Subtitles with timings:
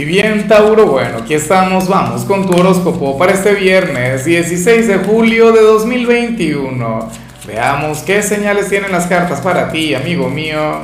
[0.00, 4.98] Y bien, Tauro, bueno, aquí estamos, vamos con tu horóscopo para este viernes 16 de
[4.98, 7.08] julio de 2021.
[7.48, 10.82] Veamos qué señales tienen las cartas para ti, amigo mío.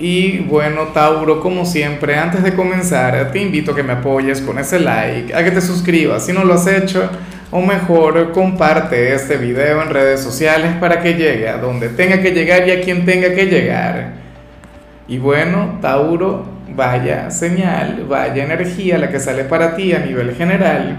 [0.00, 4.58] Y bueno, Tauro, como siempre, antes de comenzar, te invito a que me apoyes con
[4.58, 7.08] ese like, a que te suscribas si no lo has hecho,
[7.52, 12.32] o mejor, comparte este video en redes sociales para que llegue a donde tenga que
[12.32, 14.14] llegar y a quien tenga que llegar.
[15.06, 20.98] Y bueno, Tauro, vaya señal, vaya energía la que sale para ti a nivel general,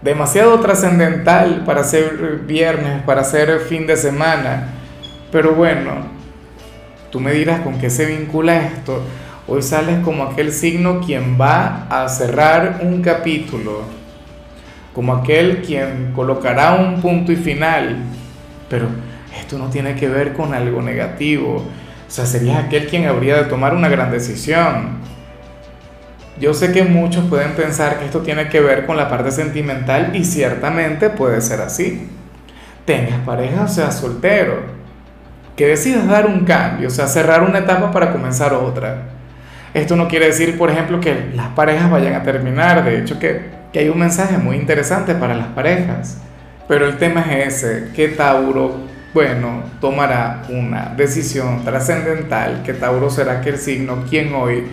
[0.00, 4.68] demasiado trascendental para ser viernes, para ser fin de semana,
[5.30, 6.06] pero bueno,
[7.10, 9.02] tú me dirás con qué se vincula esto.
[9.46, 13.82] Hoy sales como aquel signo quien va a cerrar un capítulo,
[14.94, 17.96] como aquel quien colocará un punto y final,
[18.70, 18.86] pero
[19.38, 21.66] esto no tiene que ver con algo negativo
[22.10, 24.98] o sea, serías aquel quien habría de tomar una gran decisión.
[26.40, 30.10] Yo sé que muchos pueden pensar que esto tiene que ver con la parte sentimental
[30.16, 32.08] y ciertamente puede ser así.
[32.84, 34.60] Tengas pareja o seas soltero.
[35.54, 39.02] Que decidas dar un cambio, o sea, cerrar una etapa para comenzar otra.
[39.72, 42.84] Esto no quiere decir, por ejemplo, que las parejas vayan a terminar.
[42.84, 46.18] De hecho, que, que hay un mensaje muy interesante para las parejas.
[46.66, 48.80] Pero el tema es ese, que Tauro
[49.12, 54.64] bueno, tomará una decisión trascendental que Tauro será aquel signo quien hoy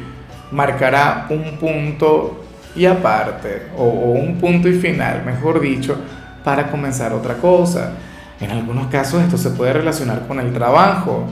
[0.52, 2.44] marcará un punto
[2.76, 5.98] y aparte, o, o, un punto y final, mejor dicho,
[6.44, 7.94] para comenzar otra cosa.
[8.40, 11.26] En algunos casos esto se puede relacionar con el trabajo.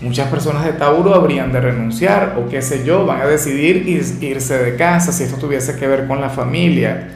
[0.00, 3.86] Muchas personas de Tauro habrían de renunciar o qué sé yo, van a decidir
[4.20, 7.08] irse de casa si esto tuviese que ver con la familia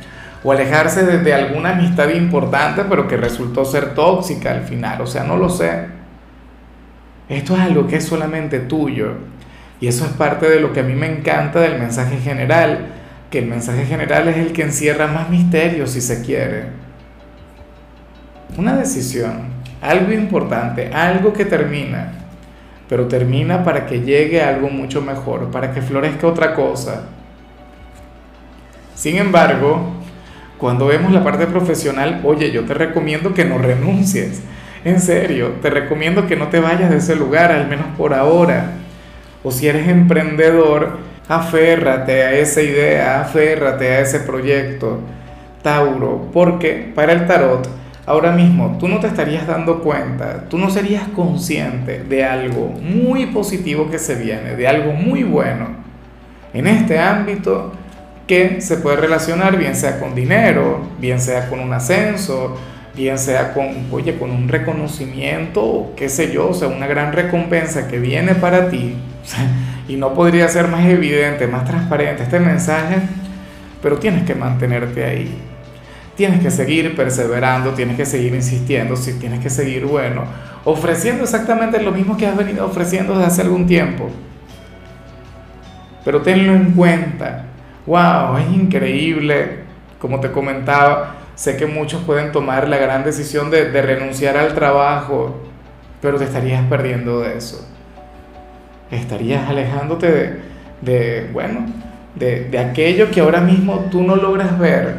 [0.45, 5.01] o alejarse de, alguna amistad importante, pero que resultó ser tóxica al final.
[5.01, 5.87] O sea, no lo sé.
[7.31, 9.13] Esto es algo que es solamente tuyo.
[9.81, 12.89] Y eso es parte de lo que a mí me encanta del mensaje general,
[13.31, 16.67] que el mensaje general es el que encierra más misterios si se quiere.
[18.59, 19.49] Una decisión,
[19.81, 22.13] algo importante, algo que termina,
[22.89, 27.07] pero termina para que llegue algo mucho mejor, para que florezca otra cosa.
[28.95, 29.94] Sin embargo,
[30.65, 34.41] cuando vemos la parte profesional, oye, yo te recomiendo que no renuncies.
[34.83, 38.71] En serio, te recomiendo que no te vayas de ese lugar, al menos por ahora.
[39.43, 45.01] O si eres emprendedor, aférrate a esa idea, aférrate a ese proyecto,
[45.61, 47.69] Tauro, porque para el tarot,
[48.07, 53.27] ahora mismo tú no te estarías dando cuenta, tú no serías consciente de algo muy
[53.27, 55.67] positivo que se viene, de algo muy bueno.
[56.55, 57.75] En este ámbito,
[58.27, 62.57] que se puede relacionar bien sea con dinero, bien sea con un ascenso,
[62.97, 67.89] bien sea con, oye, con un reconocimiento, qué sé yo, o sea, una gran recompensa
[67.89, 68.97] que viene para ti.
[69.87, 72.97] Y no podría ser más evidente, más transparente este mensaje,
[73.83, 75.39] pero tienes que mantenerte ahí.
[76.17, 80.25] Tienes que seguir perseverando, tienes que seguir insistiendo, si tienes que seguir, bueno,
[80.65, 84.09] ofreciendo exactamente lo mismo que has venido ofreciendo desde hace algún tiempo.
[86.03, 87.45] Pero tenlo en cuenta,
[87.87, 89.59] wow, es increíble,
[89.99, 95.35] como te comentaba, sé que muchos pueden tomar la gran decisión de, renunciar al trabajo,
[96.01, 97.69] pero te estarías perdiendo de eso.
[98.91, 100.41] Estarías alejándote de,
[100.83, 101.67] de bueno,
[102.15, 104.97] de, de, aquello que ahora mismo tú no logras ver,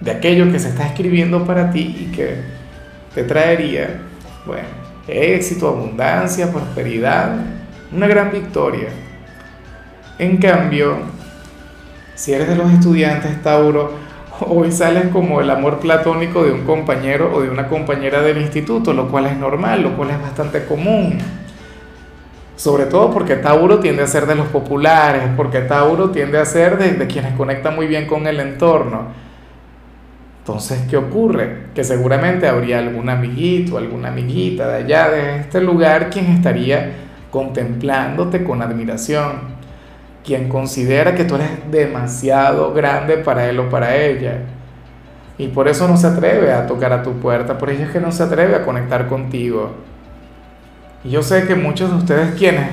[0.00, 2.36] de aquello que se está escribiendo para ti y que
[3.14, 4.00] te traería,
[4.46, 4.68] bueno,
[5.08, 7.36] éxito, abundancia, prosperidad,
[7.92, 8.88] una gran victoria.
[10.18, 10.98] En cambio,
[12.24, 13.92] si eres de los estudiantes, Tauro,
[14.48, 18.94] hoy sales como el amor platónico de un compañero o de una compañera del instituto,
[18.94, 21.18] lo cual es normal, lo cual es bastante común.
[22.56, 26.78] Sobre todo porque Tauro tiende a ser de los populares, porque Tauro tiende a ser
[26.78, 29.08] de, quienes conectan muy bien con el entorno.
[30.38, 31.66] Entonces, ¿qué ocurre?
[31.74, 36.90] Que seguramente habría algún amiguito, alguna amiguita de allá, de este lugar, quien estaría
[37.30, 39.53] contemplándote con admiración
[40.24, 44.38] quien considera que tú eres demasiado grande para él o para ella.
[45.36, 48.00] Y por eso no se atreve a tocar a tu puerta, por eso es que
[48.00, 49.72] no se atreve a conectar contigo.
[51.04, 52.70] Y yo sé que muchos de ustedes quienes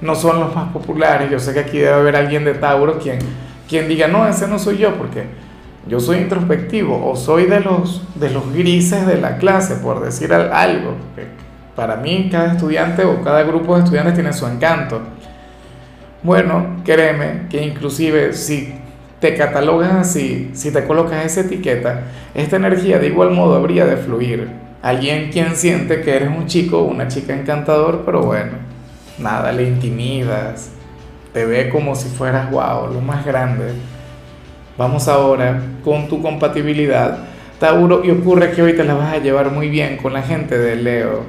[0.00, 3.18] no son los más populares, yo sé que aquí debe haber alguien de Tauro quien,
[3.68, 5.24] quien diga, no, ese no soy yo, porque
[5.88, 10.32] yo soy introspectivo o soy de los, de los grises de la clase, por decir
[10.32, 10.94] algo.
[11.74, 15.00] Para mí cada estudiante o cada grupo de estudiantes tiene su encanto.
[16.26, 18.74] Bueno, créeme que inclusive si
[19.20, 22.00] te catalogas así, si te colocas esa etiqueta,
[22.34, 24.48] esta energía de igual modo habría de fluir.
[24.82, 28.54] Alguien quien siente que eres un chico o una chica encantador, pero bueno,
[29.20, 30.72] nada, le intimidas,
[31.32, 33.66] te ve como si fueras, wow, lo más grande.
[34.76, 37.18] Vamos ahora con tu compatibilidad,
[37.60, 40.58] Tauro, y ocurre que hoy te la vas a llevar muy bien con la gente
[40.58, 41.22] de Leo.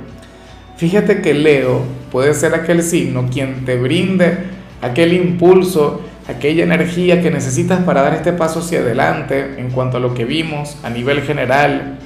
[0.77, 7.31] Fíjate que Leo puede ser aquel signo quien te brinde aquel impulso, aquella energía que
[7.31, 11.21] necesitas para dar este paso hacia adelante en cuanto a lo que vimos a nivel
[11.21, 11.97] general.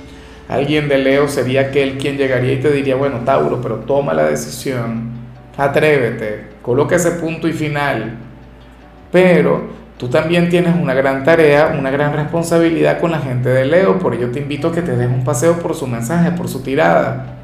[0.47, 4.25] Alguien de Leo sería aquel quien llegaría y te diría, bueno, Tauro, pero toma la
[4.25, 5.11] decisión,
[5.57, 8.17] atrévete, coloca ese punto y final.
[9.11, 13.99] Pero tú también tienes una gran tarea, una gran responsabilidad con la gente de Leo,
[13.99, 16.61] por ello te invito a que te des un paseo por su mensaje, por su
[16.61, 17.37] tirada.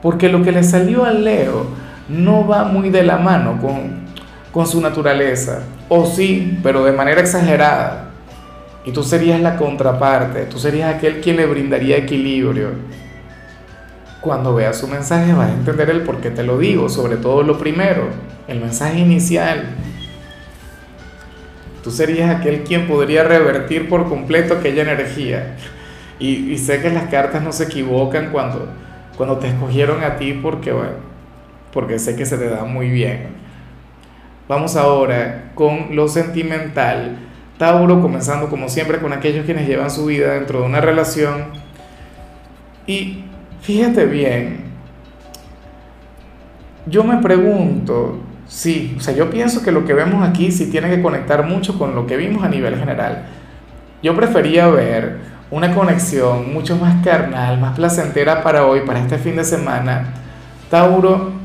[0.00, 1.66] Porque lo que le salió a Leo
[2.08, 4.01] no va muy de la mano con,
[4.52, 5.62] con su naturaleza.
[5.88, 8.10] O sí, pero de manera exagerada.
[8.84, 12.70] Y tú serías la contraparte, tú serías aquel quien le brindaría equilibrio.
[14.20, 17.42] Cuando veas su mensaje vas a entender el por qué te lo digo, sobre todo
[17.42, 18.08] lo primero,
[18.46, 19.64] el mensaje inicial.
[21.82, 25.56] Tú serías aquel quien podría revertir por completo aquella energía.
[26.18, 28.68] Y, sé que las cartas no se equivocan cuando,
[29.16, 30.92] cuando te escogieron a ti porque, bueno,
[31.72, 33.41] porque sé que se te da muy bien.
[34.52, 37.16] Vamos ahora con lo sentimental.
[37.56, 41.44] Tauro, comenzando como siempre con aquellos quienes llevan su vida dentro de una relación.
[42.86, 43.24] Y
[43.62, 44.64] fíjate bien,
[46.84, 50.90] yo me pregunto, sí, o sea, yo pienso que lo que vemos aquí sí tiene
[50.90, 53.24] que conectar mucho con lo que vimos a nivel general.
[54.02, 55.16] Yo prefería ver
[55.50, 60.12] una conexión mucho más carnal, más placentera para hoy, para este fin de semana.
[60.68, 61.41] Tauro,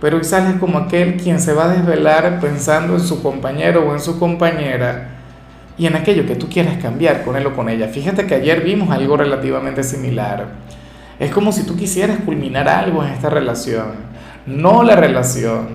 [0.00, 3.94] pero hoy sales como aquel quien se va a desvelar pensando en su compañero o
[3.94, 5.08] en su compañera
[5.76, 7.88] y en aquello que tú quieres cambiar con él o con ella.
[7.88, 10.46] Fíjate que ayer vimos algo relativamente similar.
[11.18, 13.86] Es como si tú quisieras culminar algo en esta relación,
[14.46, 15.68] no la relación,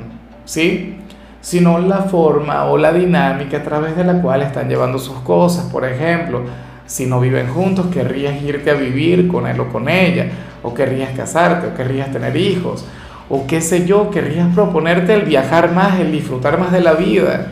[0.45, 0.97] ¿sí?
[1.41, 5.65] Sino la forma o la dinámica a través de la cual están llevando sus cosas.
[5.65, 6.43] Por ejemplo,
[6.85, 10.27] si no viven juntos, querrías irte a vivir con él o con ella,
[10.61, 12.85] o querrías casarte, o querrías tener hijos,
[13.29, 17.47] o qué sé yo, querrías proponerte el viajar más, el disfrutar más de la vida,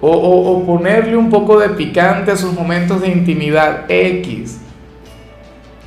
[0.00, 4.60] o, ponerle un poco de picante a sus momentos de intimidad X.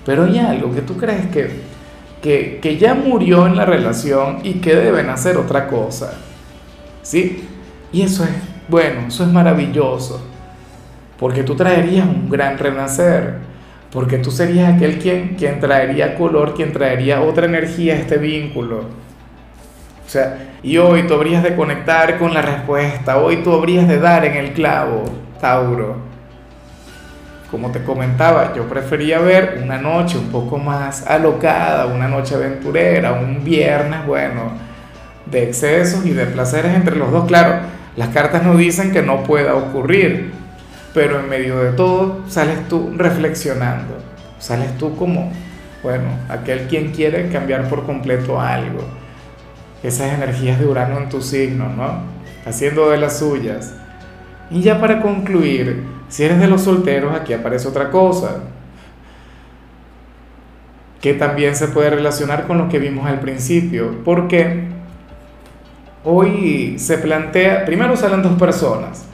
[0.05, 1.49] Pero hay algo que tú crees que,
[2.21, 6.13] que, que ya murió en la relación y que deben hacer otra cosa.
[7.01, 7.45] ¿Sí?
[7.91, 8.31] Y eso es,
[8.67, 10.21] bueno, eso es maravilloso,
[11.19, 13.44] porque tú traerías un gran renacer
[13.95, 18.79] porque tú serías aquel quien, quien traería color, quien traería otra energía a este vínculo.
[18.79, 23.97] O sea, y hoy tú habrías de conectar con la respuesta, hoy tú habrías de
[23.97, 25.05] dar en el clavo,
[25.39, 25.95] Tauro.
[27.49, 33.13] Como te comentaba, yo prefería ver una noche un poco más alocada, una noche aventurera,
[33.13, 34.51] un viernes, bueno,
[35.25, 37.25] de excesos y de placeres entre los dos.
[37.27, 37.59] Claro,
[37.95, 40.33] las cartas no dicen que no pueda ocurrir,
[40.95, 43.97] pero en medio de todo sales tú reflexionando,
[44.39, 45.29] sales tú como,
[45.83, 48.79] bueno, aquel quien quiere cambiar por completo algo,
[49.83, 51.99] esas energías de Urano en tu signo, ¿no?
[52.45, 53.73] Haciendo de las suyas.
[54.49, 58.43] Y ya para concluir, si eres de los solteros, aquí aparece otra cosa,
[61.01, 64.69] que también se puede relacionar con lo que vimos al principio, porque
[66.05, 69.07] hoy se plantea, primero salen dos personas,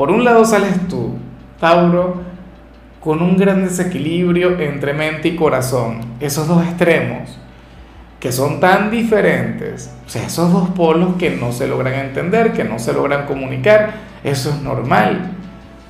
[0.00, 1.18] por un lado sales tú,
[1.60, 2.22] Tauro,
[3.00, 6.00] con un gran desequilibrio entre mente y corazón.
[6.20, 7.38] Esos dos extremos
[8.18, 12.64] que son tan diferentes, o sea, esos dos polos que no se logran entender, que
[12.64, 13.92] no se logran comunicar,
[14.24, 15.32] eso es normal.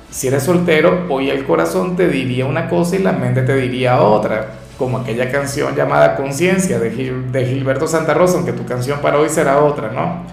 [0.09, 4.01] Si eres soltero, hoy el corazón te diría una cosa y la mente te diría
[4.01, 9.19] otra, como aquella canción llamada Conciencia de, de Gilberto Santa Rosa, aunque tu canción para
[9.19, 10.25] hoy será otra, ¿no?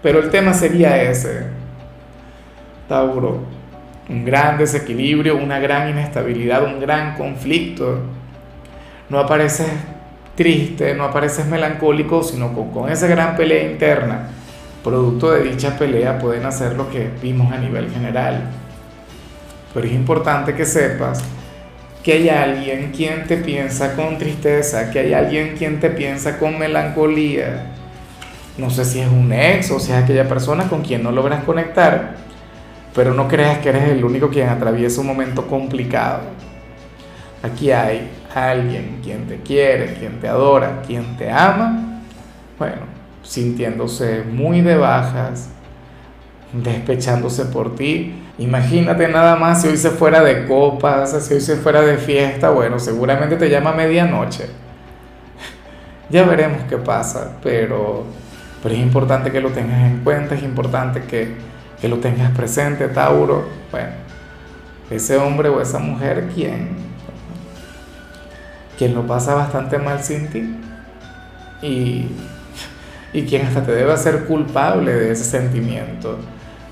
[0.00, 1.58] Pero el tema sería ese,
[4.08, 8.00] Un gran desequilibrio, una gran inestabilidad, un gran conflicto.
[9.08, 9.68] No apareces
[10.34, 14.28] triste, no apareces melancólico, sino con, con esa gran pelea interna.
[14.82, 18.42] Producto de dicha pelea pueden hacer lo que vimos a nivel general.
[19.72, 21.22] Pero es importante que sepas
[22.02, 26.58] que hay alguien quien te piensa con tristeza, que hay alguien quien te piensa con
[26.58, 27.66] melancolía.
[28.56, 31.44] No sé si es un ex o si es aquella persona con quien no logras
[31.44, 32.14] conectar,
[32.94, 36.20] pero no creas que eres el único quien atraviesa un momento complicado.
[37.42, 42.00] Aquí hay alguien quien te quiere, quien te adora, quien te ama,
[42.58, 42.82] bueno,
[43.22, 45.48] sintiéndose muy de bajas,
[46.52, 48.14] despechándose por ti.
[48.38, 52.50] Imagínate nada más si hoy se fuera de copas, si hoy se fuera de fiesta,
[52.50, 54.46] bueno, seguramente te llama a medianoche.
[56.10, 58.04] Ya veremos qué pasa, pero
[58.62, 61.34] pero es importante que lo tengas en cuenta, es importante que,
[61.80, 63.48] que lo tengas presente, Tauro.
[63.70, 63.88] Bueno,
[64.90, 66.70] ese hombre o esa mujer, quien,
[68.76, 70.56] quien lo pasa bastante mal sin ti
[71.62, 72.08] y,
[73.12, 76.18] y quien hasta te debe hacer culpable de ese sentimiento.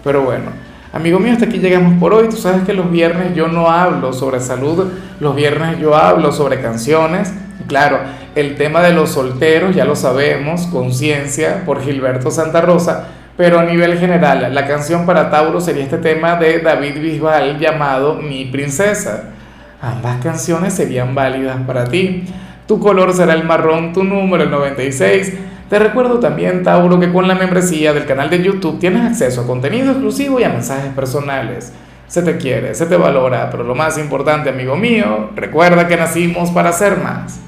[0.04, 0.50] Pero bueno,
[0.92, 2.28] amigo mío, hasta aquí llegamos por hoy.
[2.28, 6.60] Tú sabes que los viernes yo no hablo sobre salud, los viernes yo hablo sobre
[6.60, 7.32] canciones.
[7.66, 7.98] Claro,
[8.34, 13.08] el tema de los solteros, ya lo sabemos, Conciencia por Gilberto Santa Rosa,
[13.38, 18.16] pero a nivel general, la canción para Tauro sería este tema de David Bisbal llamado
[18.16, 19.26] Mi Princesa.
[19.80, 22.24] Ambas canciones serían válidas para ti.
[22.66, 25.34] Tu color será el marrón, tu número el 96.
[25.70, 29.46] Te recuerdo también, Tauro, que con la membresía del canal de YouTube tienes acceso a
[29.46, 31.72] contenido exclusivo y a mensajes personales.
[32.08, 36.50] Se te quiere, se te valora, pero lo más importante, amigo mío, recuerda que nacimos
[36.50, 37.38] para ser más.